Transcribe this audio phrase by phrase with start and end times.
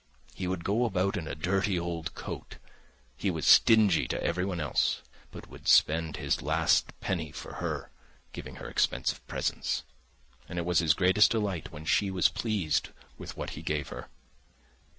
[0.33, 2.57] He would go about in a dirty old coat,
[3.15, 7.91] he was stingy to everyone else, but would spend his last penny for her,
[8.33, 9.83] giving her expensive presents,
[10.49, 14.09] and it was his greatest delight when she was pleased with what he gave her.